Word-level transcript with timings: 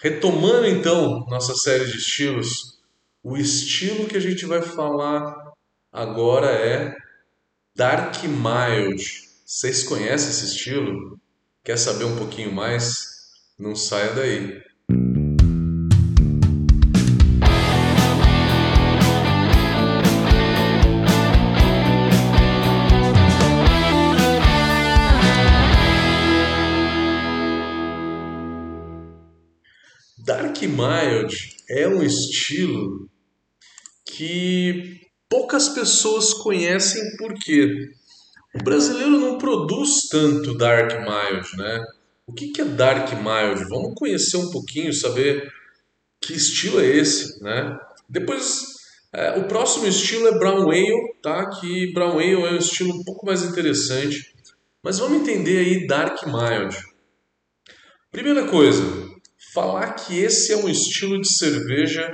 Retomando 0.00 0.66
então 0.66 1.26
nossa 1.28 1.56
série 1.56 1.84
de 1.84 1.96
estilos, 1.98 2.78
o 3.20 3.36
estilo 3.36 4.06
que 4.06 4.16
a 4.16 4.20
gente 4.20 4.46
vai 4.46 4.62
falar 4.62 5.34
agora 5.92 6.46
é 6.52 6.94
Dark 7.74 8.22
Mild. 8.22 9.28
Vocês 9.44 9.82
conhecem 9.82 10.30
esse 10.30 10.46
estilo? 10.46 11.18
Quer 11.64 11.76
saber 11.76 12.04
um 12.04 12.16
pouquinho 12.16 12.52
mais? 12.52 13.06
Não 13.58 13.74
saia 13.74 14.12
daí. 14.12 14.62
Dark 30.24 30.60
Mild 30.62 31.56
é 31.70 31.86
um 31.86 32.02
estilo 32.02 33.08
que 34.04 35.00
poucas 35.28 35.68
pessoas 35.68 36.32
conhecem 36.32 37.02
porque 37.16 37.90
o 38.54 38.62
brasileiro 38.64 39.18
não 39.18 39.38
produz 39.38 40.08
tanto 40.10 40.56
Dark 40.56 40.90
Mild, 40.98 41.56
né? 41.56 41.84
O 42.26 42.32
que 42.32 42.60
é 42.60 42.64
Dark 42.64 43.12
Mild? 43.12 43.68
Vamos 43.68 43.94
conhecer 43.94 44.36
um 44.36 44.50
pouquinho, 44.50 44.92
saber 44.92 45.52
que 46.20 46.34
estilo 46.34 46.80
é 46.80 46.86
esse, 46.86 47.42
né? 47.42 47.78
Depois, 48.08 48.66
é, 49.12 49.38
o 49.38 49.44
próximo 49.46 49.86
estilo 49.86 50.28
é 50.28 50.38
Brown 50.38 50.68
Ale, 50.68 51.14
tá? 51.22 51.48
Que 51.48 51.92
Brown 51.92 52.18
Ale 52.18 52.32
é 52.32 52.52
um 52.52 52.56
estilo 52.56 52.94
um 52.94 53.04
pouco 53.04 53.24
mais 53.24 53.42
interessante. 53.42 54.34
Mas 54.82 54.98
vamos 54.98 55.20
entender 55.20 55.58
aí 55.58 55.86
Dark 55.86 56.26
Mild. 56.26 56.76
Primeira 58.10 58.46
coisa, 58.46 58.82
falar 59.52 59.92
que 59.94 60.18
esse 60.18 60.52
é 60.52 60.56
um 60.56 60.68
estilo 60.68 61.20
de 61.20 61.28
cerveja 61.28 62.10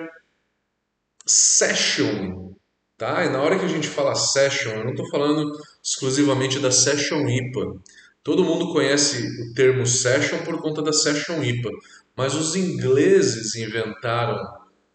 session, 1.27 2.53
tá? 2.97 3.25
E 3.25 3.31
na 3.31 3.41
hora 3.41 3.59
que 3.59 3.65
a 3.65 3.69
gente 3.69 3.89
fala 3.89 4.15
session, 4.15 4.73
eu 4.73 4.85
não 4.85 4.93
estou 4.93 5.09
falando 5.11 5.51
exclusivamente 5.83 6.59
da 6.59 6.71
session 6.71 7.27
IPA. 7.29 7.81
Todo 8.23 8.45
mundo 8.45 8.73
conhece 8.73 9.23
o 9.23 9.55
termo 9.55 9.87
session 9.87 10.39
por 10.45 10.61
conta 10.61 10.83
da 10.83 10.93
session 10.93 11.43
IPA, 11.43 11.71
mas 12.17 12.35
os 12.35 12.55
ingleses 12.57 13.55
inventaram 13.55 14.39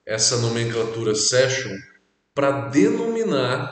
essa 0.06 0.38
nomenclatura 0.38 1.14
session 1.14 1.72
para 2.34 2.70
denominar 2.70 3.72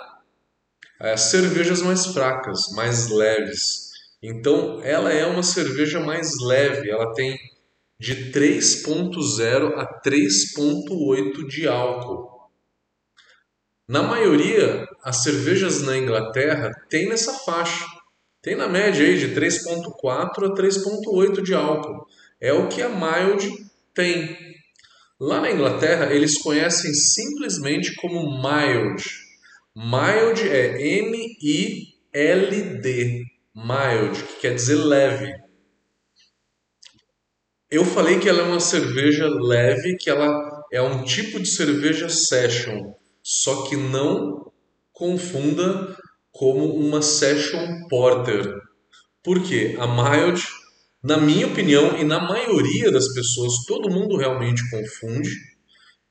as 1.00 1.08
é, 1.08 1.18
cervejas 1.18 1.82
mais 1.82 2.08
fracas, 2.08 2.60
mais 2.76 3.08
leves. 3.10 3.88
Então, 4.22 4.82
ela 4.84 5.12
é 5.14 5.26
uma 5.26 5.44
cerveja 5.44 6.00
mais 6.00 6.32
leve, 6.42 6.90
ela 6.90 7.14
tem 7.14 7.38
de 8.00 8.32
3.0 8.32 9.74
a 9.76 10.02
3.8 10.02 11.48
de 11.48 11.68
álcool. 11.68 12.38
Na 13.88 14.04
maioria, 14.04 14.86
as 15.04 15.24
cervejas 15.24 15.82
na 15.82 15.98
Inglaterra 15.98 16.72
têm 16.90 17.08
nessa 17.08 17.34
faixa. 17.34 17.86
Tem 18.42 18.56
na 18.56 18.68
média 18.68 19.06
aí 19.06 19.18
de 19.18 19.34
3.4 19.34 20.52
a 20.52 20.54
3.8 20.54 21.42
de 21.42 21.54
álcool. 21.54 22.06
É 22.40 22.54
o 22.54 22.68
que 22.68 22.82
a 22.82 22.90
Mild 22.90 23.50
tem. 23.94 24.38
Lá 25.20 25.42
na 25.42 25.50
Inglaterra, 25.50 26.14
eles 26.14 26.38
conhecem 26.38 26.94
simplesmente 26.94 27.96
como 27.96 28.42
Mild. 28.42 29.04
Mild 29.76 30.48
é 30.48 31.00
M-I-L-D. 31.00 32.04
Mild, 33.56 34.24
que 34.24 34.42
quer 34.42 34.54
dizer 34.54 34.76
leve. 34.76 35.47
Eu 37.70 37.84
falei 37.84 38.20
que 38.20 38.30
ela 38.30 38.42
é 38.42 38.46
uma 38.46 38.60
cerveja 38.60 39.28
leve, 39.28 39.98
que 39.98 40.10
ela 40.10 40.30
é 40.72 40.82
um 40.82 41.04
tipo 41.04 41.40
de 41.40 41.50
cerveja 41.50 42.08
session 42.08 42.94
só 43.30 43.64
que 43.64 43.76
não 43.76 44.50
confunda 44.94 45.98
como 46.32 46.74
uma 46.76 47.02
session 47.02 47.86
porter. 47.90 48.54
Porque 49.22 49.76
a 49.78 49.86
mild, 49.86 50.42
na 51.04 51.18
minha 51.18 51.46
opinião 51.46 51.98
e 51.98 52.06
na 52.06 52.22
maioria 52.22 52.90
das 52.90 53.14
pessoas, 53.14 53.52
todo 53.68 53.92
mundo 53.92 54.16
realmente 54.16 54.64
confunde 54.70 55.30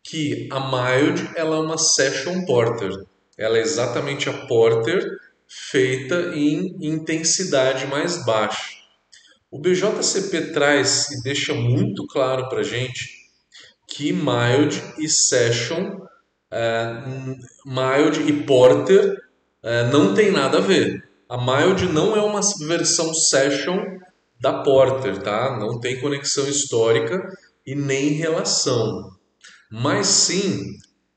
que 0.05 0.47
a 0.53 0.61
mild 0.61 1.31
ela 1.35 1.57
é 1.57 1.61
uma 1.61 1.79
session 1.79 2.45
porter. 2.45 2.93
Ela 3.39 3.57
é 3.57 3.63
exatamente 3.63 4.29
a 4.29 4.47
porter 4.47 5.03
feita 5.71 6.35
em 6.35 6.77
intensidade 6.83 7.87
mais 7.87 8.23
baixa. 8.27 8.75
O 9.51 9.61
BJCP 9.61 10.53
traz 10.53 11.11
e 11.11 11.23
deixa 11.23 11.55
muito 11.55 12.07
claro 12.07 12.49
para 12.49 12.63
gente 12.63 13.09
que 13.89 14.13
mild 14.13 14.83
e 14.99 15.09
session 15.09 15.99
uh, 16.53 17.37
mild 17.65 18.29
e 18.29 18.45
porter 18.45 19.13
uh, 19.63 19.93
não 19.93 20.15
tem 20.15 20.31
nada 20.31 20.59
a 20.59 20.61
ver. 20.61 21.03
A 21.29 21.39
mild 21.39 21.87
não 21.87 22.17
é 22.17 22.21
uma 22.21 22.41
versão 22.67 23.15
session 23.15 23.79
da 24.41 24.63
porter, 24.63 25.23
tá? 25.23 25.57
Não 25.59 25.81
tem 25.81 26.01
conexão 26.01 26.49
histórica 26.49 27.17
e 27.65 27.75
nem 27.75 28.11
relação. 28.11 29.11
Mas 29.71 30.07
sim, 30.07 30.65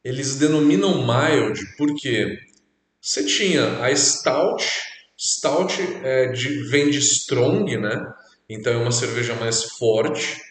eles 0.04 0.36
denominam 0.36 1.06
mild 1.06 1.60
porque 1.78 2.38
você 3.02 3.26
tinha 3.26 3.84
a 3.84 3.96
stout, 3.96 4.64
stout 5.18 5.82
é 6.04 6.32
de, 6.32 6.70
vem 6.70 6.90
de 6.90 7.00
strong, 7.00 7.78
né? 7.78 8.02
Então 8.50 8.74
é 8.74 8.78
uma 8.78 8.92
cerveja 8.92 9.36
mais 9.36 9.64
forte. 9.78 10.42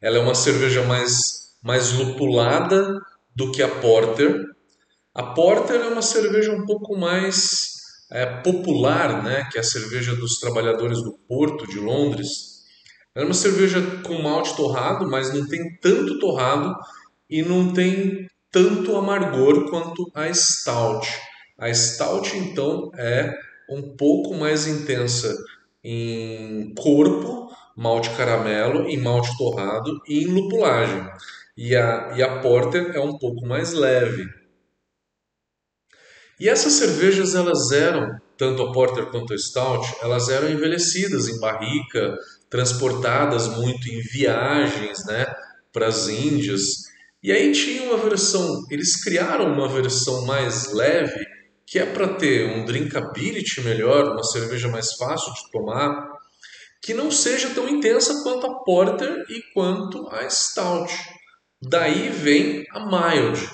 Ela 0.00 0.18
é 0.18 0.20
uma 0.20 0.34
cerveja 0.34 0.84
mais, 0.84 1.16
mais 1.62 1.92
lupulada, 1.92 3.00
do 3.34 3.52
que 3.52 3.62
a 3.62 3.68
Porter. 3.68 4.44
A 5.14 5.22
Porter 5.22 5.80
é 5.80 5.88
uma 5.88 6.02
cerveja 6.02 6.52
um 6.52 6.66
pouco 6.66 6.96
mais 6.96 7.50
é, 8.10 8.26
popular, 8.42 9.22
né, 9.22 9.48
que 9.50 9.58
é 9.58 9.60
a 9.60 9.64
cerveja 9.64 10.14
dos 10.16 10.38
trabalhadores 10.38 11.02
do 11.02 11.18
Porto 11.28 11.66
de 11.66 11.78
Londres. 11.78 12.28
É 13.14 13.24
uma 13.24 13.34
cerveja 13.34 13.80
com 14.04 14.22
malte 14.22 14.56
torrado, 14.56 15.08
mas 15.08 15.32
não 15.32 15.46
tem 15.46 15.76
tanto 15.80 16.18
torrado 16.18 16.74
e 17.28 17.42
não 17.42 17.72
tem 17.72 18.28
tanto 18.50 18.96
amargor 18.96 19.68
quanto 19.70 20.10
a 20.14 20.32
Stout. 20.32 21.06
A 21.58 21.72
Stout, 21.72 22.36
então, 22.36 22.90
é 22.96 23.32
um 23.70 23.96
pouco 23.96 24.34
mais 24.34 24.66
intensa 24.66 25.36
em 25.90 26.74
corpo, 26.74 27.50
malte 27.76 28.10
caramelo, 28.10 28.88
em 28.88 28.98
malte 28.98 29.36
torrado 29.38 30.00
e 30.06 30.24
em 30.24 30.26
lupulagem 30.26 31.08
e 31.58 31.74
a, 31.74 32.12
e 32.16 32.22
a 32.22 32.38
Porter 32.40 32.92
é 32.94 33.00
um 33.00 33.18
pouco 33.18 33.44
mais 33.44 33.72
leve. 33.72 34.24
E 36.38 36.48
essas 36.48 36.74
cervejas 36.74 37.34
elas 37.34 37.72
eram, 37.72 38.16
tanto 38.36 38.62
a 38.62 38.72
Porter 38.72 39.06
quanto 39.06 39.34
a 39.34 39.38
Stout, 39.38 39.92
elas 40.00 40.28
eram 40.28 40.48
envelhecidas 40.48 41.26
em 41.26 41.40
barrica, 41.40 42.16
transportadas 42.48 43.48
muito 43.56 43.88
em 43.88 44.00
viagens, 44.00 45.04
né, 45.04 45.26
para 45.72 45.88
as 45.88 46.06
Índias. 46.06 46.62
E 47.20 47.32
aí 47.32 47.50
tinha 47.50 47.82
uma 47.82 47.96
versão, 47.96 48.64
eles 48.70 49.02
criaram 49.02 49.52
uma 49.52 49.68
versão 49.68 50.24
mais 50.26 50.72
leve, 50.72 51.26
que 51.70 51.78
é 51.78 51.84
para 51.84 52.14
ter 52.14 52.48
um 52.50 52.64
drinkability 52.64 53.60
melhor, 53.60 54.12
uma 54.12 54.24
cerveja 54.24 54.68
mais 54.68 54.94
fácil 54.94 55.32
de 55.34 55.50
tomar, 55.50 56.08
que 56.80 56.94
não 56.94 57.10
seja 57.10 57.50
tão 57.50 57.68
intensa 57.68 58.22
quanto 58.22 58.46
a 58.46 58.64
Porter 58.64 59.26
e 59.28 59.42
quanto 59.52 60.08
a 60.08 60.28
Stout. 60.30 60.90
Daí 61.60 62.08
vem 62.08 62.64
a 62.70 62.86
mild, 62.86 63.50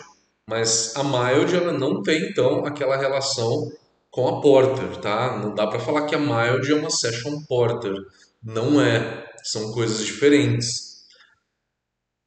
mas 0.49 0.95
a 0.95 1.03
mild 1.03 1.57
ela 1.57 1.73
não 1.73 2.03
tem 2.03 2.31
então 2.31 2.65
aquela 2.65 2.97
relação 2.97 3.73
com 4.11 4.29
a 4.29 4.41
porter, 4.41 4.97
tá? 5.01 5.37
Não 5.39 5.53
dá 5.53 5.67
para 5.67 5.81
falar 5.81 6.07
que 6.07 6.15
a 6.15 6.19
mild 6.19 6.71
é 6.71 6.75
uma 6.75 6.91
session 6.91 7.43
porter, 7.49 7.95
não 8.41 8.81
é, 8.81 9.27
são 9.43 9.73
coisas 9.73 10.05
diferentes. 10.05 11.03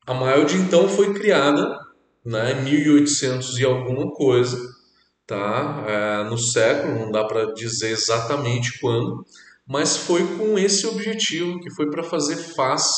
A 0.05 0.13
mild 0.13 0.53
então 0.57 0.89
foi 0.89 1.13
criada, 1.13 1.79
né, 2.25 2.59
em 2.59 2.63
1800 2.63 3.57
e 3.59 3.63
alguma 3.63 4.11
coisa, 4.11 4.57
tá? 5.27 5.83
É, 5.85 6.23
no 6.23 6.37
século, 6.37 6.99
não 6.99 7.11
dá 7.11 7.25
para 7.25 7.53
dizer 7.53 7.89
exatamente 7.89 8.79
quando, 8.79 9.25
mas 9.67 9.97
foi 9.97 10.25
com 10.37 10.57
esse 10.57 10.87
objetivo 10.87 11.59
que 11.59 11.69
foi 11.75 11.89
para 11.91 12.01
fazer 12.01 12.37
face 12.37 12.97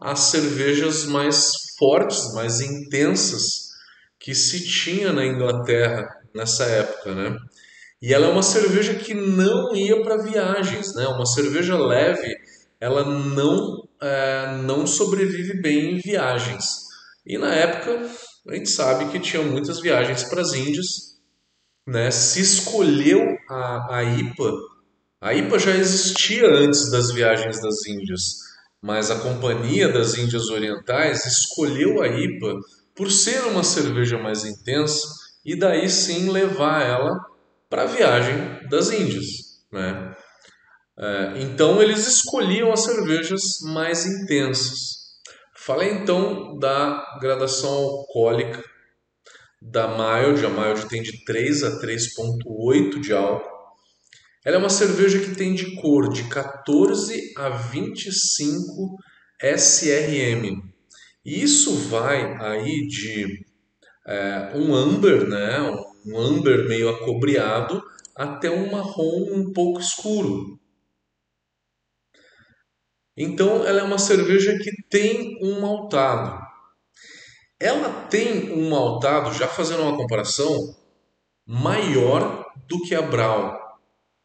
às 0.00 0.18
cervejas 0.18 1.04
mais 1.04 1.52
fortes, 1.78 2.34
mais 2.34 2.60
intensas 2.60 3.70
que 4.18 4.34
se 4.34 4.64
tinha 4.66 5.12
na 5.12 5.24
Inglaterra 5.24 6.08
nessa 6.34 6.64
época, 6.64 7.14
né? 7.14 7.36
E 8.00 8.12
ela 8.12 8.26
é 8.26 8.30
uma 8.30 8.42
cerveja 8.42 8.94
que 8.94 9.14
não 9.14 9.74
ia 9.76 10.02
para 10.02 10.22
viagens, 10.22 10.92
né? 10.94 11.06
Uma 11.06 11.24
cerveja 11.24 11.78
leve, 11.78 12.34
ela 12.80 13.04
não 13.04 13.88
é, 14.00 14.56
não 14.64 14.86
sobrevive 14.88 15.60
bem 15.62 15.94
em 15.94 15.98
viagens. 15.98 16.64
E 17.24 17.38
na 17.38 17.54
época 17.54 18.10
a 18.48 18.54
gente 18.54 18.70
sabe 18.70 19.10
que 19.12 19.20
tinha 19.20 19.42
muitas 19.42 19.80
viagens 19.80 20.24
para 20.24 20.40
as 20.40 20.52
Índias, 20.52 21.11
né? 21.86 22.10
Se 22.10 22.40
escolheu 22.40 23.36
a, 23.48 23.96
a 23.96 24.04
IPA, 24.04 24.52
a 25.20 25.34
IPA 25.34 25.58
já 25.58 25.76
existia 25.76 26.46
antes 26.46 26.90
das 26.90 27.12
viagens 27.12 27.60
das 27.60 27.86
Índias 27.86 28.42
mas 28.82 29.12
a 29.12 29.20
Companhia 29.20 29.88
das 29.88 30.18
Índias 30.18 30.48
Orientais 30.48 31.24
escolheu 31.24 32.02
a 32.02 32.08
IPA 32.08 32.58
por 32.96 33.10
ser 33.12 33.44
uma 33.44 33.62
cerveja 33.62 34.18
mais 34.18 34.44
intensa 34.44 35.06
e 35.44 35.54
daí 35.54 35.88
sim 35.88 36.30
levar 36.30 36.82
ela 36.82 37.16
para 37.70 37.82
a 37.82 37.86
viagem 37.86 38.68
das 38.68 38.90
Índias. 38.90 39.24
Né? 39.70 40.16
É, 40.98 41.32
então 41.36 41.80
eles 41.80 42.06
escolhiam 42.08 42.72
as 42.72 42.82
cervejas 42.82 43.40
mais 43.62 44.04
intensas. 44.04 45.02
Falei 45.56 45.92
então 45.92 46.58
da 46.58 47.18
gradação 47.20 47.70
alcoólica 47.70 48.62
da 49.70 49.88
Mild. 49.88 50.44
A 50.44 50.50
Mild 50.50 50.88
tem 50.88 51.02
de 51.02 51.24
3 51.24 51.62
a 51.64 51.80
3,8 51.80 53.00
de 53.00 53.12
álcool. 53.12 53.50
Ela 54.44 54.56
é 54.56 54.58
uma 54.58 54.68
cerveja 54.68 55.20
que 55.20 55.36
tem 55.36 55.54
de 55.54 55.76
cor 55.80 56.12
de 56.12 56.28
14 56.28 57.32
a 57.36 57.48
25 57.48 58.96
SRM. 59.40 60.60
Isso 61.24 61.76
vai 61.88 62.36
aí 62.40 62.88
de 62.88 63.46
é, 64.04 64.52
um 64.56 64.74
amber, 64.74 65.28
né, 65.28 65.60
um 66.04 66.18
amber 66.18 66.68
meio 66.68 66.88
acobreado, 66.88 67.80
até 68.16 68.50
um 68.50 68.72
marrom 68.72 69.32
um 69.32 69.52
pouco 69.52 69.80
escuro. 69.80 70.58
Então, 73.16 73.64
ela 73.64 73.80
é 73.80 73.84
uma 73.84 73.98
cerveja 73.98 74.58
que 74.58 74.70
tem 74.88 75.38
um 75.40 75.60
maltado. 75.60 76.41
Ela 77.62 78.08
tem 78.10 78.52
um 78.52 78.70
maltado, 78.70 79.32
já 79.32 79.46
fazendo 79.46 79.82
uma 79.82 79.96
comparação, 79.96 80.74
maior 81.46 82.44
do 82.66 82.82
que 82.82 82.92
a 82.92 83.00
Brown. 83.00 83.56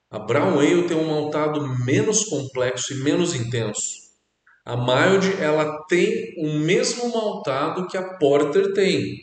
A 0.09 0.17
Brown 0.17 0.59
Ale 0.59 0.87
tem 0.87 0.97
um 0.97 1.07
maltado 1.07 1.61
menos 1.85 2.23
complexo 2.23 2.93
e 2.93 3.03
menos 3.03 3.35
intenso. 3.35 4.07
A 4.65 4.75
Mild 4.75 5.39
ela 5.39 5.85
tem 5.87 6.33
o 6.39 6.51
mesmo 6.57 7.13
maltado 7.13 7.87
que 7.87 7.95
a 7.95 8.17
Porter 8.17 8.73
tem, 8.73 9.19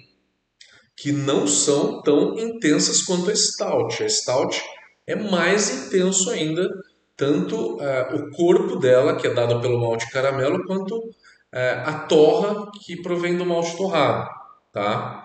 que 0.97 1.11
não 1.11 1.49
são 1.49 2.01
tão 2.01 2.39
intensas 2.39 3.03
quanto 3.03 3.33
a 3.33 3.35
Stout. 3.35 4.01
A 4.01 4.09
Stout 4.09 4.63
é 5.09 5.17
mais 5.17 5.89
intenso 5.89 6.31
ainda 6.31 6.69
tanto 7.17 7.81
é, 7.81 8.15
o 8.15 8.31
corpo 8.31 8.77
dela, 8.77 9.17
que 9.17 9.27
é 9.27 9.35
dado 9.35 9.61
pelo 9.61 9.81
malte 9.81 10.09
caramelo, 10.11 10.65
quanto 10.67 11.01
é, 11.55 11.85
a 11.87 12.01
torra 12.01 12.69
que 12.85 13.01
provém 13.01 13.37
do 13.37 13.47
malte 13.47 13.77
torrado, 13.77 14.29
tá? 14.73 15.25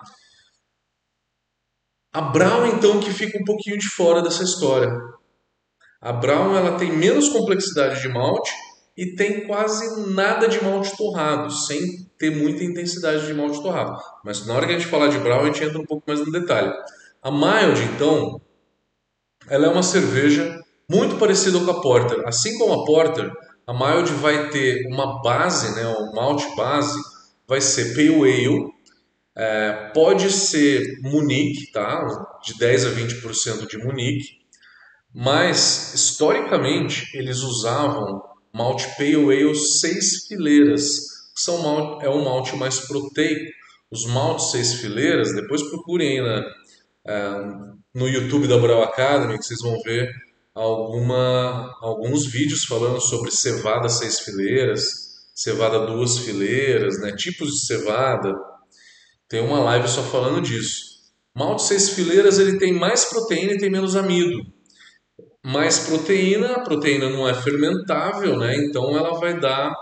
A 2.12 2.20
Brown, 2.20 2.66
então, 2.66 3.00
que 3.00 3.10
fica 3.10 3.36
um 3.36 3.44
pouquinho 3.44 3.76
de 3.76 3.88
fora 3.88 4.22
dessa 4.22 4.44
história. 4.44 4.90
A 6.00 6.12
Brown 6.12 6.56
ela 6.56 6.78
tem 6.78 6.92
menos 6.96 7.28
complexidade 7.28 8.00
de 8.00 8.08
malte 8.08 8.52
e 8.96 9.16
tem 9.16 9.46
quase 9.46 10.08
nada 10.12 10.48
de 10.48 10.62
malte 10.62 10.96
torrado, 10.96 11.50
sem 11.50 11.80
ter 12.16 12.30
muita 12.30 12.62
intensidade 12.62 13.26
de 13.26 13.34
malte 13.34 13.60
torrado. 13.60 14.00
Mas 14.24 14.46
na 14.46 14.54
hora 14.54 14.66
que 14.66 14.74
a 14.74 14.78
gente 14.78 14.90
falar 14.90 15.08
de 15.08 15.18
Brown, 15.18 15.42
a 15.42 15.46
gente 15.46 15.64
entra 15.64 15.80
um 15.80 15.86
pouco 15.86 16.04
mais 16.06 16.20
no 16.20 16.30
detalhe. 16.30 16.72
A 17.22 17.30
Mild, 17.30 17.82
então, 17.92 18.40
ela 19.48 19.66
é 19.66 19.68
uma 19.68 19.82
cerveja 19.82 20.60
muito 20.88 21.16
parecido 21.16 21.64
com 21.64 21.70
a 21.70 21.80
Porter. 21.80 22.22
Assim 22.26 22.56
como 22.56 22.72
a 22.72 22.84
Porter, 22.84 23.30
a 23.70 23.72
Mild 23.72 24.10
vai 24.14 24.50
ter 24.50 24.84
uma 24.88 25.22
base, 25.22 25.76
né, 25.76 25.86
um 25.86 26.12
malte 26.12 26.44
base, 26.56 26.98
vai 27.46 27.60
ser 27.60 27.94
Pale 27.94 28.16
Ale, 28.16 28.66
é, 29.36 29.90
pode 29.94 30.28
ser 30.32 30.82
Munique, 31.02 31.70
tá? 31.70 32.04
de 32.44 32.58
10 32.58 32.86
a 32.86 32.90
20% 32.90 33.68
de 33.68 33.78
Munique, 33.78 34.40
mas 35.14 35.94
historicamente 35.94 37.16
eles 37.16 37.42
usavam 37.42 38.20
malte 38.52 38.88
Pale 38.96 39.14
Ale 39.14 39.54
seis 39.54 40.26
fileiras, 40.26 40.88
que 41.32 41.40
são 41.40 42.00
é 42.02 42.10
um 42.10 42.24
malte 42.24 42.56
mais 42.56 42.80
proteico. 42.80 43.52
Os 43.88 44.04
maltes 44.06 44.50
seis 44.50 44.74
fileiras, 44.74 45.32
depois 45.32 45.62
procurem 45.62 46.20
na, 46.20 46.42
é, 47.06 47.30
no 47.94 48.08
YouTube 48.08 48.48
da 48.48 48.58
Brau 48.58 48.82
Academy, 48.82 49.38
que 49.38 49.44
vocês 49.44 49.60
vão 49.62 49.80
ver 49.82 50.10
alguma, 50.54 51.76
alguns 51.80 52.26
vídeos 52.26 52.64
falando 52.64 53.00
sobre 53.00 53.30
cevada 53.30 53.88
seis 53.88 54.20
fileiras, 54.20 54.82
cevada 55.34 55.86
duas 55.86 56.18
fileiras, 56.18 57.00
né, 57.00 57.12
tipos 57.16 57.50
de 57.50 57.66
cevada. 57.66 58.34
Tem 59.28 59.40
uma 59.40 59.60
live 59.60 59.88
só 59.88 60.02
falando 60.02 60.40
disso. 60.40 60.90
Malte 61.34 61.62
seis 61.62 61.90
fileiras 61.90 62.38
ele 62.38 62.58
tem 62.58 62.72
mais 62.72 63.04
proteína 63.04 63.52
e 63.52 63.58
tem 63.58 63.70
menos 63.70 63.94
amido. 63.94 64.44
Mais 65.42 65.86
proteína, 65.86 66.56
a 66.56 66.60
proteína 66.60 67.08
não 67.08 67.26
é 67.28 67.32
fermentável, 67.32 68.36
né? 68.36 68.56
Então 68.56 68.94
ela 68.96 69.18
vai 69.18 69.38
dar 69.38 69.72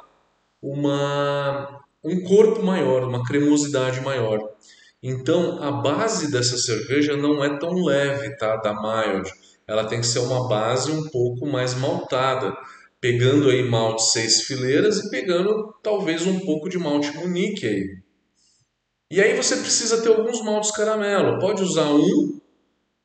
uma 0.62 1.80
um 2.04 2.22
corpo 2.22 2.62
maior, 2.62 3.02
uma 3.04 3.24
cremosidade 3.24 4.00
maior. 4.02 4.38
Então 5.02 5.60
a 5.62 5.72
base 5.72 6.30
dessa 6.30 6.56
cerveja 6.58 7.16
não 7.16 7.42
é 7.42 7.58
tão 7.58 7.72
leve, 7.72 8.36
tá? 8.36 8.56
Da 8.56 8.72
mild 8.72 9.28
ela 9.68 9.84
tem 9.84 10.00
que 10.00 10.06
ser 10.06 10.20
uma 10.20 10.48
base 10.48 10.90
um 10.90 11.08
pouco 11.10 11.46
mais 11.46 11.74
maltada, 11.74 12.56
pegando 13.00 13.50
aí 13.50 13.62
malte 13.62 14.02
seis 14.10 14.42
fileiras 14.42 14.98
e 14.98 15.10
pegando 15.10 15.74
talvez 15.82 16.26
um 16.26 16.40
pouco 16.40 16.68
de 16.70 16.78
malte 16.78 17.14
munique 17.16 17.66
aí. 17.66 17.98
E 19.10 19.20
aí 19.20 19.36
você 19.36 19.56
precisa 19.56 20.02
ter 20.02 20.08
alguns 20.08 20.42
maltes 20.42 20.70
caramelo. 20.70 21.38
Pode 21.38 21.62
usar 21.62 21.90
um, 21.90 22.40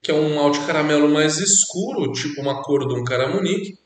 que 0.01 0.11
é 0.11 0.13
um 0.13 0.35
malte 0.35 0.65
caramelo 0.65 1.09
mais 1.09 1.37
escuro, 1.37 2.11
tipo 2.11 2.41
uma 2.41 2.61
cor 2.61 2.87
de 2.87 2.93
um 2.93 3.03
caramunique. 3.03 3.77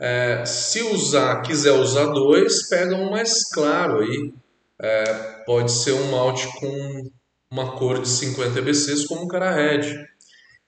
É, 0.00 0.44
se 0.46 0.82
usar, 0.82 1.42
quiser 1.42 1.72
usar 1.72 2.06
dois, 2.06 2.68
pega 2.68 2.94
um 2.94 3.10
mais 3.10 3.50
claro 3.50 4.00
aí. 4.00 4.32
É, 4.80 5.04
pode 5.44 5.72
ser 5.72 5.92
um 5.92 6.10
malte 6.10 6.46
com 6.58 7.10
uma 7.50 7.76
cor 7.76 8.00
de 8.00 8.08
50 8.08 8.58
EBCs, 8.58 9.06
como 9.06 9.24
um 9.24 9.28
cara 9.28 9.50
red. 9.50 10.06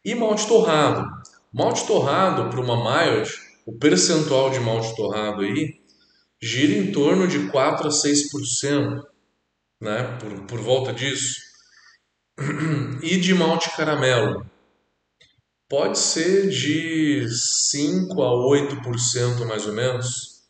E 0.04 0.14
malte 0.14 0.46
torrado. 0.46 1.06
Malte 1.52 1.86
torrado 1.86 2.48
para 2.48 2.60
uma 2.60 2.76
mild, 2.76 3.28
o 3.66 3.76
percentual 3.76 4.50
de 4.50 4.60
malte 4.60 4.94
torrado 4.94 5.42
aí 5.42 5.80
gira 6.40 6.72
em 6.72 6.92
torno 6.92 7.26
de 7.26 7.50
4 7.50 7.88
a 7.88 7.90
6%, 7.90 9.02
né? 9.80 10.18
por, 10.18 10.46
por 10.46 10.60
volta 10.60 10.92
disso. 10.92 11.40
E 13.02 13.18
de 13.18 13.32
malte 13.34 13.74
caramelo, 13.74 14.44
pode 15.68 15.98
ser 15.98 16.50
de 16.50 17.26
5 17.28 18.22
a 18.22 18.30
8% 18.30 19.46
mais 19.46 19.66
ou 19.66 19.72
menos 19.72 20.42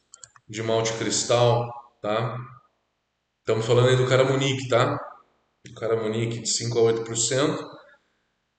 de 0.48 0.62
malte 0.62 0.92
cristal, 0.94 1.70
tá? 2.02 2.36
Estamos 3.38 3.64
falando 3.66 3.88
aí 3.88 3.96
do 3.96 4.06
Caramunique, 4.06 4.68
tá? 4.68 4.98
Do 5.64 5.74
Caramunique 5.74 6.40
de 6.40 6.48
5 6.48 6.78
a 6.78 6.92
8%. 6.92 7.79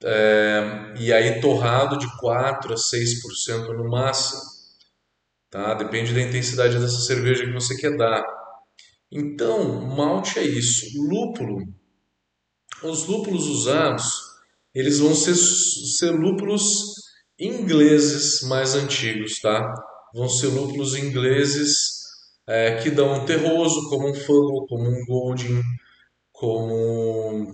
É, 0.04 0.94
e 0.98 1.12
aí 1.12 1.40
torrado 1.40 1.96
de 1.96 2.06
4 2.18 2.72
a 2.72 2.76
6% 2.76 3.76
no 3.76 3.88
máximo. 3.88 4.40
Tá? 5.50 5.74
Depende 5.74 6.14
da 6.14 6.22
intensidade 6.22 6.78
dessa 6.78 7.00
cerveja 7.00 7.44
que 7.44 7.52
você 7.52 7.76
quer 7.76 7.96
dar. 7.96 8.24
Então, 9.10 9.82
malte 9.94 10.38
é 10.38 10.42
isso. 10.42 10.86
Lúpulo. 10.96 11.62
Os 12.82 13.06
lúpulos 13.06 13.46
usados, 13.46 14.04
eles 14.74 14.98
vão 14.98 15.14
ser, 15.14 15.36
ser 15.36 16.10
lúpulos 16.10 16.94
ingleses 17.38 18.42
mais 18.48 18.74
antigos, 18.74 19.38
tá? 19.40 19.72
Vão 20.14 20.28
ser 20.28 20.48
lúpulos 20.48 20.94
ingleses 20.94 22.02
é, 22.46 22.76
que 22.76 22.90
dão 22.90 23.12
um 23.12 23.24
terroso, 23.24 23.88
como 23.88 24.10
um 24.10 24.14
fungo, 24.14 24.66
como 24.66 24.88
um 24.88 25.04
golding, 25.06 25.62
como 26.32 27.52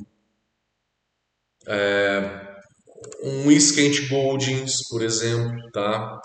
é, 1.68 2.48
um 3.22 3.44
Goldings, 4.08 4.88
por 4.88 5.02
exemplo, 5.02 5.56
tá? 5.72 6.20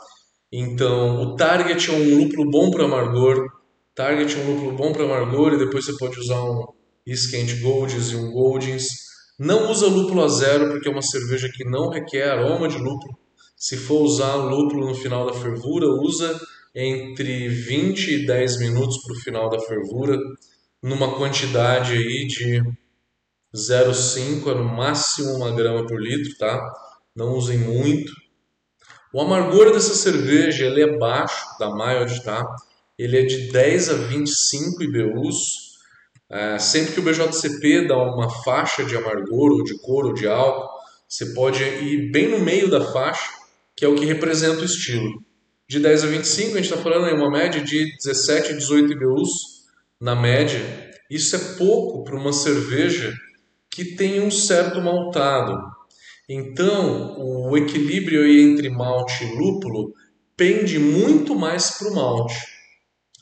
Então, 0.51 1.21
o 1.21 1.35
Target 1.35 1.89
é 1.89 1.93
um 1.93 2.17
lúpulo 2.17 2.49
bom 2.49 2.71
para 2.71 2.85
amargor. 2.85 3.45
Target 3.93 4.35
é 4.35 4.43
um 4.43 4.53
lúpulo 4.53 4.77
bom 4.77 4.93
para 4.93 5.03
amargor 5.03 5.53
e 5.53 5.57
depois 5.57 5.85
você 5.85 5.97
pode 5.97 6.19
usar 6.19 6.41
um 6.43 6.65
Iskent 7.05 7.59
Goldings 7.59 8.11
e 8.11 8.15
um 8.15 8.31
Goldings. 8.31 8.85
Não 9.37 9.69
usa 9.69 9.87
lúpulo 9.87 10.23
a 10.23 10.27
zero 10.27 10.69
porque 10.69 10.87
é 10.87 10.91
uma 10.91 11.01
cerveja 11.01 11.49
que 11.53 11.63
não 11.65 11.89
requer 11.89 12.29
aroma 12.29 12.67
de 12.67 12.77
lúpulo. 12.77 13.17
Se 13.57 13.77
for 13.77 14.01
usar 14.01 14.35
lúpulo 14.35 14.87
no 14.87 14.95
final 14.95 15.25
da 15.25 15.33
fervura, 15.33 15.87
usa 15.87 16.39
entre 16.75 17.49
20 17.49 18.07
e 18.13 18.25
10 18.25 18.59
minutos 18.59 18.97
para 19.03 19.15
o 19.15 19.19
final 19.19 19.49
da 19.49 19.59
fervura, 19.59 20.17
numa 20.81 21.15
quantidade 21.15 21.93
aí 21.93 22.27
de 22.27 22.61
0,5 23.55 24.51
é 24.51 24.55
no 24.55 24.63
máximo 24.63 25.35
uma 25.35 25.51
grama 25.51 25.85
por 25.85 26.01
litro, 26.01 26.35
tá? 26.37 26.59
Não 27.15 27.35
usem 27.35 27.59
muito. 27.59 28.11
O 29.13 29.21
amargor 29.21 29.71
dessa 29.71 29.93
cerveja 29.93 30.65
ele 30.65 30.81
é 30.81 30.97
baixo, 30.97 31.45
da 31.59 31.69
Mild, 31.69 32.23
tá? 32.23 32.43
Ele 32.97 33.19
é 33.19 33.21
de 33.23 33.51
10 33.51 33.89
a 33.89 33.93
25 33.93 34.83
IBUs. 34.83 35.73
É, 36.31 36.57
sempre 36.57 36.93
que 36.93 36.99
o 36.99 37.03
BJCP 37.03 37.87
dá 37.87 37.95
uma 37.95 38.27
faixa 38.43 38.83
de 38.83 38.97
amargor, 38.97 39.51
ou 39.51 39.63
de 39.63 39.79
cor, 39.81 40.05
ou 40.05 40.13
de 40.13 40.27
álcool, 40.27 40.67
você 41.07 41.27
pode 41.35 41.63
ir 41.63 42.11
bem 42.11 42.27
no 42.27 42.39
meio 42.39 42.71
da 42.71 42.81
faixa, 42.83 43.29
que 43.75 43.85
é 43.85 43.87
o 43.87 43.93
que 43.93 44.05
representa 44.05 44.61
o 44.61 44.65
estilo. 44.65 45.23
De 45.69 45.79
10 45.79 46.05
a 46.05 46.07
25, 46.07 46.51
a 46.53 46.55
gente 46.55 46.71
está 46.71 46.77
falando 46.77 47.07
em 47.07 47.15
uma 47.15 47.29
média 47.29 47.61
de 47.61 47.95
17 48.03 48.51
a 48.51 48.55
18 48.55 48.93
IBUs 48.93 49.29
na 50.01 50.15
média. 50.15 50.59
Isso 51.07 51.35
é 51.35 51.39
pouco 51.57 52.03
para 52.03 52.15
uma 52.15 52.33
cerveja 52.33 53.13
que 53.73 53.95
tem 53.95 54.21
um 54.21 54.29
certo 54.29 54.79
maltado. 54.79 55.57
Então, 56.29 57.19
o 57.19 57.57
equilíbrio 57.57 58.25
entre 58.25 58.69
malte 58.69 59.23
e 59.23 59.35
lúpulo 59.35 59.91
pende 60.37 60.77
muito 60.77 61.35
mais 61.35 61.71
para 61.71 61.87
o 61.89 61.95
malte. 61.95 62.35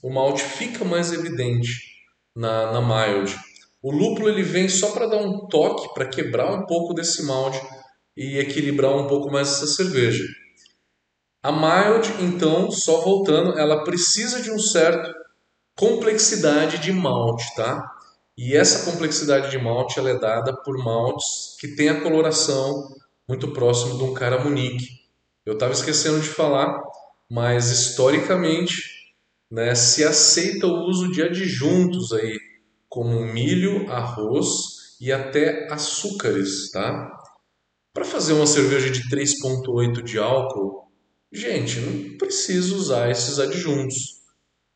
O 0.03 0.10
malte 0.10 0.43
fica 0.43 0.84
mais 0.84 1.13
evidente 1.13 1.70
na, 2.36 2.74
na 2.74 2.81
mild. 2.81 3.34
O 3.81 3.91
lúpulo 3.91 4.29
ele 4.29 4.43
vem 4.43 4.67
só 4.67 4.91
para 4.91 5.08
dar 5.08 5.17
um 5.17 5.48
toque, 5.48 5.93
para 5.93 6.10
quebrar 6.10 6.53
um 6.53 6.65
pouco 6.65 6.93
desse 6.93 7.24
malte 7.24 7.60
e 8.15 8.38
equilibrar 8.38 8.96
um 8.96 9.08
pouco 9.08 9.31
mais 9.31 9.48
essa 9.48 9.67
cerveja. 9.67 10.24
A 11.41 11.51
mild, 11.51 12.08
então, 12.22 12.70
só 12.70 13.01
voltando, 13.01 13.58
ela 13.58 13.84
precisa 13.84 14.41
de 14.41 14.51
um 14.51 14.60
certo 14.60 15.12
complexidade 15.75 16.77
de 16.77 16.91
malte, 16.91 17.55
tá? 17.55 17.89
E 18.43 18.57
essa 18.57 18.89
complexidade 18.89 19.51
de 19.51 19.60
malte 19.60 20.00
é 20.00 20.17
dada 20.17 20.51
por 20.63 20.75
maltes 20.83 21.55
que 21.60 21.75
tem 21.75 21.89
a 21.89 22.01
coloração 22.01 22.89
muito 23.29 23.53
próximo 23.53 24.00
de 24.00 24.03
um 24.03 24.15
cara 24.15 24.43
Munique. 24.43 24.88
Eu 25.45 25.53
estava 25.53 25.74
esquecendo 25.74 26.19
de 26.19 26.27
falar, 26.27 26.81
mas 27.29 27.69
historicamente 27.69 28.81
né, 29.51 29.75
se 29.75 30.03
aceita 30.03 30.65
o 30.65 30.89
uso 30.89 31.12
de 31.12 31.21
adjuntos 31.21 32.12
aí, 32.13 32.36
como 32.89 33.24
milho, 33.31 33.88
arroz 33.91 34.98
e 35.00 35.12
até 35.12 35.71
açúcares, 35.71 36.71
tá? 36.71 37.12
Para 37.93 38.05
fazer 38.05 38.33
uma 38.33 38.48
cerveja 38.48 38.89
de 38.89 39.07
3,8 39.07 40.01
de 40.01 40.17
álcool, 40.17 40.91
gente, 41.31 41.79
não 41.79 42.17
precisa 42.17 42.74
usar 42.74 43.12
esses 43.12 43.38
adjuntos. 43.38 44.19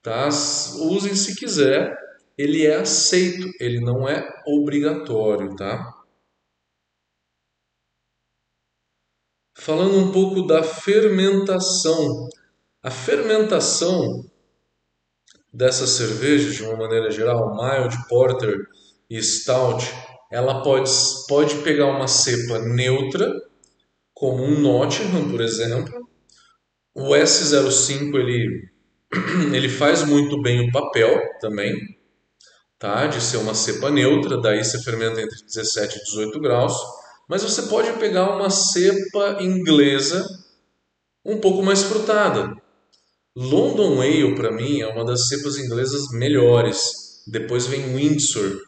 Tá? 0.04 0.30
Usem 0.82 1.16
se 1.16 1.36
quiser, 1.36 2.05
ele 2.38 2.66
é 2.66 2.78
aceito, 2.78 3.50
ele 3.60 3.80
não 3.80 4.08
é 4.08 4.28
obrigatório. 4.46 5.56
Tá? 5.56 5.94
Falando 9.58 9.98
um 9.98 10.12
pouco 10.12 10.46
da 10.46 10.62
fermentação. 10.64 12.28
A 12.84 12.92
fermentação 12.92 14.30
dessas 15.52 15.92
cervejas, 15.92 16.56
de 16.56 16.64
uma 16.64 16.76
maneira 16.76 17.10
geral, 17.10 17.56
mild, 17.56 17.96
porter 18.08 18.58
e 19.10 19.22
stout, 19.24 19.86
ela 20.32 20.62
pode, 20.62 20.92
pode 21.28 21.56
pegar 21.64 21.88
uma 21.88 22.08
cepa 22.08 22.60
neutra, 22.60 23.32
como 24.14 24.44
um 24.44 24.60
Nottingham, 24.60 25.32
por 25.32 25.42
exemplo. 25.42 26.10
O 26.94 27.10
S05 27.12 28.16
ele, 28.16 28.70
ele 29.56 29.70
faz 29.70 30.06
muito 30.06 30.42
bem 30.42 30.68
o 30.68 30.72
papel 30.72 31.20
também, 31.40 31.76
tá? 32.80 33.08
de 33.08 33.22
ser 33.22 33.38
uma 33.38 33.54
cepa 33.54 33.90
neutra, 33.90 34.40
daí 34.40 34.64
você 34.64 34.82
fermenta 34.84 35.22
entre 35.22 35.44
17 35.46 35.98
e 35.98 36.04
18 36.04 36.40
graus. 36.40 36.74
Mas 37.28 37.44
você 37.44 37.64
pode 37.64 37.92
pegar 37.94 38.36
uma 38.36 38.50
cepa 38.50 39.38
inglesa 39.42 40.26
um 41.24 41.40
pouco 41.40 41.64
mais 41.64 41.82
frutada. 41.84 42.56
London 43.36 44.00
Ale, 44.00 44.36
para 44.36 44.52
mim, 44.52 44.80
é 44.80 44.88
uma 44.88 45.04
das 45.04 45.28
cepas 45.28 45.58
inglesas 45.58 46.10
melhores. 46.12 47.24
Depois 47.28 47.66
vem 47.66 47.96
Windsor. 47.96 48.62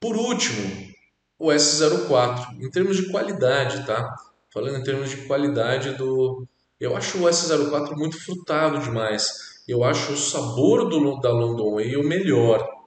Por 0.00 0.16
último, 0.16 0.90
o 1.38 1.48
S04, 1.48 2.60
em 2.60 2.70
termos 2.70 2.96
de 2.96 3.10
qualidade, 3.10 3.86
tá? 3.86 4.14
Falando 4.52 4.78
em 4.78 4.82
termos 4.82 5.10
de 5.10 5.18
qualidade 5.26 5.96
do. 5.96 6.46
Eu 6.78 6.96
acho 6.96 7.18
o 7.18 7.28
S04 7.28 7.96
muito 7.96 8.22
frutado 8.22 8.78
demais. 8.80 9.30
Eu 9.68 9.84
acho 9.84 10.12
o 10.12 10.16
sabor 10.16 10.88
do, 10.88 11.20
da 11.20 11.30
London 11.30 11.78
Ale 11.78 12.02
melhor. 12.02 12.79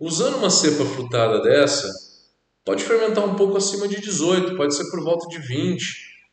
Usando 0.00 0.36
uma 0.38 0.48
cepa 0.48 0.86
frutada 0.86 1.42
dessa, 1.42 1.86
pode 2.64 2.82
fermentar 2.82 3.22
um 3.22 3.34
pouco 3.34 3.58
acima 3.58 3.86
de 3.86 4.00
18, 4.00 4.56
pode 4.56 4.74
ser 4.74 4.90
por 4.90 5.04
volta 5.04 5.28
de 5.28 5.38
20, 5.46 5.84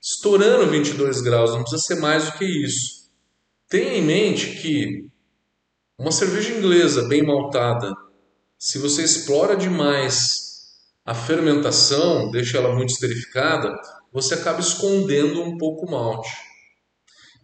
estourando 0.01 0.71
22 0.71 1.19
graus, 1.19 1.51
não 1.51 1.63
precisa 1.63 1.81
ser 1.81 1.99
mais 1.99 2.25
do 2.25 2.37
que 2.37 2.45
isso. 2.45 3.11
Tenha 3.67 3.95
em 3.95 4.01
mente 4.01 4.61
que 4.61 5.09
uma 5.99 6.13
cerveja 6.13 6.53
inglesa 6.53 7.09
bem 7.09 7.21
maltada, 7.21 7.93
se 8.57 8.79
você 8.79 9.03
explora 9.03 9.57
demais 9.57 10.47
a 11.05 11.13
fermentação 11.13 12.31
deixa 12.31 12.57
ela 12.57 12.73
muito 12.73 12.91
esterificada, 12.91 13.73
você 14.13 14.33
acaba 14.33 14.61
escondendo 14.61 15.41
um 15.41 15.57
pouco 15.57 15.85
o 15.85 15.91
malte. 15.91 16.29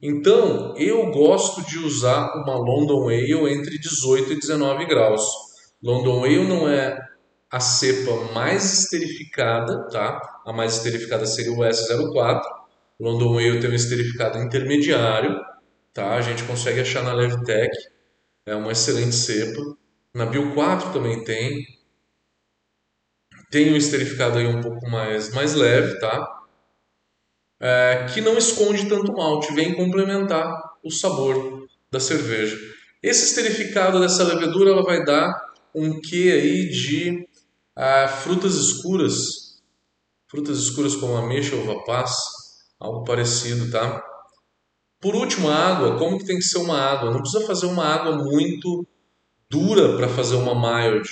Então, 0.01 0.73
eu 0.77 1.11
gosto 1.11 1.61
de 1.65 1.79
usar 1.79 2.31
uma 2.35 2.55
London 2.55 3.09
Ale 3.09 3.53
entre 3.53 3.77
18 3.77 4.33
e 4.33 4.39
19 4.39 4.85
graus. 4.85 5.52
London 5.83 6.23
Ale 6.23 6.47
não 6.47 6.69
é 6.69 6.97
a 7.51 7.59
cepa 7.59 8.33
mais 8.33 8.79
esterificada, 8.79 9.87
tá? 9.89 10.41
A 10.45 10.53
mais 10.53 10.77
esterificada 10.77 11.25
seria 11.25 11.51
o 11.51 11.57
S04. 11.57 12.41
London 12.99 13.37
Ale 13.37 13.59
tem 13.59 13.69
um 13.69 13.75
esterificado 13.75 14.37
intermediário, 14.37 15.39
tá? 15.93 16.15
A 16.15 16.21
gente 16.21 16.43
consegue 16.43 16.79
achar 16.79 17.03
na 17.03 17.11
Levtech, 17.11 17.69
é 18.45 18.55
uma 18.55 18.71
excelente 18.71 19.13
cepa. 19.13 19.61
Na 20.13 20.25
Bio 20.25 20.53
4 20.53 20.93
também 20.93 21.21
tem, 21.25 21.65
tem 23.51 23.73
um 23.73 23.77
esterificado 23.77 24.37
aí 24.39 24.47
um 24.47 24.61
pouco 24.61 24.89
mais, 24.89 25.33
mais 25.33 25.53
leve, 25.53 25.99
tá? 25.99 26.43
É, 27.59 28.07
que 28.13 28.21
não 28.21 28.37
esconde 28.37 28.87
tanto 28.87 29.11
malte, 29.11 29.53
vem 29.53 29.75
complementar 29.75 30.49
o 30.81 30.89
sabor 30.89 31.67
da 31.91 31.99
cerveja. 31.99 32.57
Esse 33.01 33.25
esterificado 33.25 33.99
dessa 33.99 34.23
levedura 34.23 34.71
ela 34.71 34.83
vai 34.83 35.03
dar 35.03 35.52
um 35.75 35.99
quê 35.99 36.31
aí 36.31 36.69
de 36.69 37.27
ah, 37.75 38.07
frutas 38.07 38.55
escuras, 38.55 39.61
frutas 40.27 40.59
escuras 40.59 40.95
como 40.95 41.15
ameixa 41.15 41.55
ou 41.55 41.65
vapaz, 41.65 42.11
algo 42.79 43.03
parecido, 43.03 43.71
tá? 43.71 44.03
Por 45.01 45.15
último, 45.15 45.49
a 45.49 45.55
água. 45.55 45.97
Como 45.97 46.17
que 46.17 46.25
tem 46.25 46.37
que 46.37 46.43
ser 46.43 46.59
uma 46.59 46.79
água? 46.79 47.11
Não 47.11 47.19
precisa 47.19 47.45
fazer 47.45 47.65
uma 47.65 47.85
água 47.85 48.23
muito 48.23 48.87
dura 49.49 49.97
para 49.97 50.07
fazer 50.07 50.35
uma 50.35 50.55
mild 50.55 51.09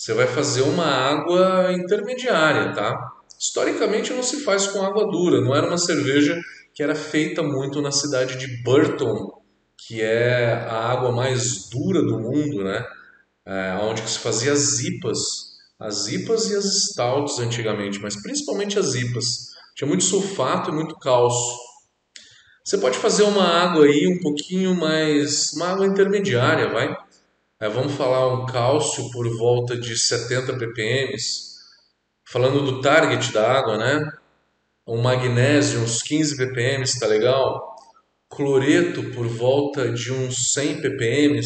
você 0.00 0.14
vai 0.14 0.26
fazer 0.26 0.62
uma 0.62 0.86
água 0.86 1.74
intermediária, 1.74 2.72
tá? 2.72 3.12
Historicamente 3.38 4.14
não 4.14 4.22
se 4.22 4.42
faz 4.42 4.66
com 4.66 4.82
água 4.82 5.10
dura, 5.10 5.42
não 5.42 5.54
era 5.54 5.66
uma 5.66 5.76
cerveja 5.76 6.40
que 6.72 6.82
era 6.82 6.94
feita 6.94 7.42
muito 7.42 7.82
na 7.82 7.92
cidade 7.92 8.38
de 8.38 8.62
Burton, 8.62 9.30
que 9.76 10.00
é 10.00 10.54
a 10.54 10.90
água 10.90 11.12
mais 11.12 11.68
dura 11.68 12.00
do 12.00 12.18
mundo, 12.18 12.64
né? 12.64 12.82
É, 13.50 13.74
onde 13.82 14.08
se 14.08 14.20
fazia 14.20 14.52
as 14.52 14.78
IPAs, 14.78 15.18
as 15.76 16.06
IPAs 16.06 16.50
e 16.50 16.56
as 16.56 16.64
stouts 16.84 17.40
antigamente, 17.40 17.98
mas 17.98 18.14
principalmente 18.22 18.78
as 18.78 18.94
IPAs. 18.94 19.50
Tinha 19.74 19.88
muito 19.88 20.04
sulfato 20.04 20.70
e 20.70 20.72
muito 20.72 20.96
cálcio. 20.98 21.58
Você 22.64 22.78
pode 22.78 22.96
fazer 22.96 23.24
uma 23.24 23.42
água 23.42 23.86
aí 23.86 24.06
um 24.06 24.20
pouquinho 24.20 24.72
mais, 24.76 25.52
uma 25.54 25.66
água 25.66 25.84
intermediária, 25.84 26.68
vai? 26.68 26.96
É, 27.58 27.68
vamos 27.68 27.94
falar 27.94 28.32
um 28.32 28.46
cálcio 28.46 29.10
por 29.10 29.28
volta 29.36 29.76
de 29.76 29.98
70 29.98 30.56
ppm, 30.56 31.16
falando 32.24 32.64
do 32.64 32.80
target 32.80 33.32
da 33.32 33.50
água, 33.50 33.76
né? 33.76 34.12
Um 34.86 35.02
magnésio, 35.02 35.80
uns 35.80 36.02
15 36.02 36.36
ppm, 36.36 36.84
tá 37.00 37.08
legal? 37.08 37.74
Cloreto 38.28 39.10
por 39.10 39.26
volta 39.26 39.90
de 39.90 40.12
uns 40.12 40.52
100 40.52 40.82
ppm, 40.82 41.40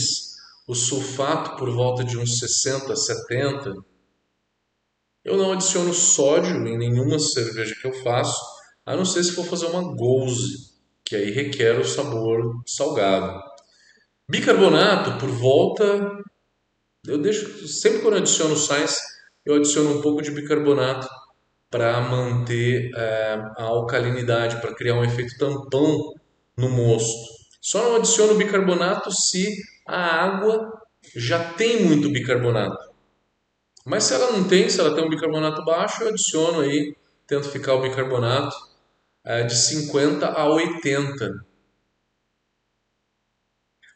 o 0.66 0.74
sulfato 0.74 1.56
por 1.56 1.70
volta 1.70 2.04
de 2.04 2.16
uns 2.16 2.38
60, 2.38 2.94
70. 2.94 3.74
Eu 5.24 5.36
não 5.36 5.52
adiciono 5.52 5.92
sódio 5.92 6.54
em 6.66 6.78
nenhuma 6.78 7.18
cerveja 7.18 7.74
que 7.80 7.86
eu 7.86 7.92
faço, 8.02 8.40
a 8.84 8.96
não 8.96 9.04
ser 9.04 9.24
se 9.24 9.32
for 9.32 9.44
fazer 9.44 9.66
uma 9.66 9.94
gose, 9.94 10.74
que 11.04 11.16
aí 11.16 11.30
requer 11.30 11.78
o 11.78 11.84
sabor 11.84 12.62
salgado. 12.66 13.40
Bicarbonato 14.28 15.18
por 15.18 15.28
volta. 15.30 16.22
Eu 17.06 17.18
deixo. 17.18 17.68
Sempre 17.68 18.00
quando 18.00 18.16
adiciono 18.16 18.56
sais, 18.56 18.98
eu 19.44 19.56
adiciono 19.56 19.98
um 19.98 20.00
pouco 20.00 20.22
de 20.22 20.30
bicarbonato 20.30 21.06
para 21.70 22.00
manter 22.00 22.90
é, 22.94 23.34
a 23.58 23.64
alcalinidade, 23.64 24.60
para 24.60 24.74
criar 24.74 24.94
um 24.94 25.04
efeito 25.04 25.36
tampão 25.36 26.14
no 26.56 26.70
mosto. 26.70 27.34
Só 27.60 27.82
não 27.82 27.96
adiciono 27.96 28.36
bicarbonato 28.36 29.10
se 29.10 29.56
a 29.86 30.24
água 30.24 30.72
já 31.14 31.52
tem 31.54 31.84
muito 31.84 32.10
bicarbonato. 32.10 32.92
Mas 33.84 34.04
se 34.04 34.14
ela 34.14 34.32
não 34.32 34.48
tem, 34.48 34.68
se 34.68 34.80
ela 34.80 34.94
tem 34.94 35.04
um 35.04 35.10
bicarbonato 35.10 35.64
baixo, 35.64 36.02
eu 36.02 36.08
adiciono 36.08 36.60
aí, 36.60 36.96
tento 37.26 37.50
ficar 37.50 37.74
o 37.74 37.82
bicarbonato 37.82 38.56
é, 39.24 39.42
de 39.42 39.54
50 39.54 40.26
a 40.26 40.48
80 40.48 41.44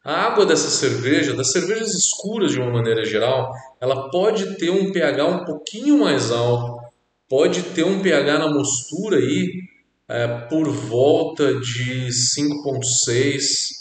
a 0.09 0.26
água 0.26 0.47
dessa 0.47 0.71
cerveja, 0.71 1.35
das 1.35 1.52
cervejas 1.52 1.92
escuras 1.92 2.52
de 2.52 2.59
uma 2.59 2.71
maneira 2.71 3.04
geral, 3.04 3.52
ela 3.78 4.11
pode 4.11 4.57
ter 4.57 4.71
um 4.71 4.90
pH 4.90 5.26
um 5.26 5.45
pouquinho 5.45 5.99
mais 5.99 6.30
alto, 6.30 6.83
pode 7.28 7.62
ter 7.75 7.85
um 7.85 8.00
pH 8.00 8.38
na 8.38 8.49
mostura 8.49 9.18
aí 9.18 9.64
é, 10.09 10.26
por 10.49 10.66
volta 10.71 11.61
de 11.61 12.09
5,6 12.09 13.77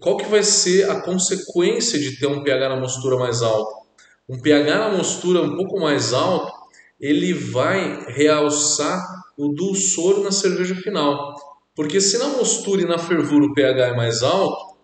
qual 0.00 0.16
que 0.16 0.26
vai 0.26 0.42
ser 0.42 0.90
a 0.90 1.00
consequência 1.00 1.98
de 1.98 2.18
ter 2.18 2.26
um 2.26 2.42
pH 2.42 2.68
na 2.68 2.76
mostura 2.76 3.16
mais 3.16 3.42
alto? 3.42 3.84
Um 4.28 4.40
pH 4.40 4.78
na 4.78 4.88
mostura 4.90 5.42
um 5.42 5.56
pouco 5.56 5.80
mais 5.80 6.12
alto, 6.12 6.52
ele 6.98 7.32
vai 7.32 8.04
realçar 8.08 9.02
o 9.36 9.48
dulçor 9.48 10.22
na 10.22 10.30
cerveja 10.30 10.74
final. 10.74 11.34
Porque 11.74 12.00
se 12.00 12.18
na 12.18 12.28
mostura 12.28 12.82
e 12.82 12.86
na 12.86 12.98
fervura 12.98 13.46
o 13.46 13.54
pH 13.54 13.88
é 13.88 13.96
mais 13.96 14.22
alto, 14.22 14.76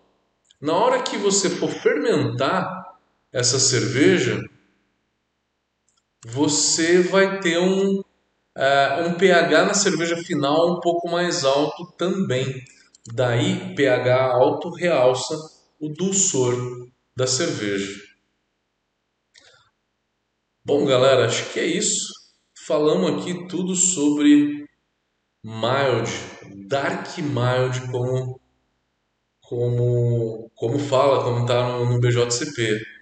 na 0.59 0.73
hora 0.73 1.01
que 1.01 1.17
você 1.17 1.49
for 1.49 1.69
fermentar 1.69 2.69
essa 3.31 3.57
cerveja, 3.57 4.39
você 6.25 7.01
vai 7.01 7.39
ter 7.39 7.57
um, 7.57 7.99
uh, 7.99 9.07
um 9.07 9.13
pH 9.15 9.65
na 9.65 9.73
cerveja 9.73 10.17
final 10.17 10.73
um 10.73 10.79
pouco 10.79 11.09
mais 11.09 11.43
alto 11.43 11.91
também. 11.97 12.63
Daí, 13.07 13.73
pH 13.75 14.33
alto 14.33 14.69
realça 14.69 15.35
o 15.79 15.89
dulçor 15.89 16.53
da 17.15 17.25
cerveja. 17.25 17.99
Bom, 20.63 20.85
galera, 20.85 21.25
acho 21.25 21.51
que 21.51 21.59
é 21.59 21.65
isso. 21.65 22.13
Falamos 22.67 23.21
aqui 23.21 23.47
tudo 23.47 23.75
sobre 23.75 24.65
mild, 25.43 26.09
dark 26.67 27.17
mild, 27.17 27.91
como 27.91 28.39
como 29.41 30.51
como 30.55 30.79
fala, 30.79 31.23
como 31.23 31.41
está 31.41 31.63
no, 31.67 31.85
no 31.85 31.99
BJCP. 31.99 33.00